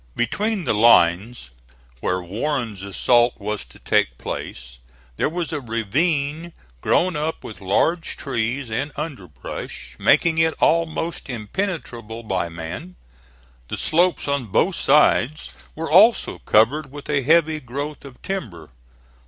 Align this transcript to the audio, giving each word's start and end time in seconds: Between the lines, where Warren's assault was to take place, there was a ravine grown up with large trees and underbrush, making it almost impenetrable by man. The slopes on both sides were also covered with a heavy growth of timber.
Between 0.15 0.63
the 0.63 0.73
lines, 0.73 1.51
where 1.99 2.23
Warren's 2.23 2.81
assault 2.81 3.35
was 3.37 3.63
to 3.65 3.77
take 3.77 4.17
place, 4.17 4.79
there 5.17 5.29
was 5.29 5.53
a 5.53 5.61
ravine 5.61 6.53
grown 6.81 7.15
up 7.15 7.43
with 7.43 7.61
large 7.61 8.17
trees 8.17 8.71
and 8.71 8.91
underbrush, 8.95 9.95
making 9.99 10.39
it 10.39 10.55
almost 10.59 11.29
impenetrable 11.29 12.23
by 12.23 12.49
man. 12.49 12.95
The 13.67 13.77
slopes 13.77 14.27
on 14.27 14.47
both 14.47 14.75
sides 14.75 15.53
were 15.75 15.91
also 15.91 16.39
covered 16.39 16.91
with 16.91 17.07
a 17.07 17.21
heavy 17.21 17.59
growth 17.59 18.03
of 18.03 18.19
timber. 18.23 18.71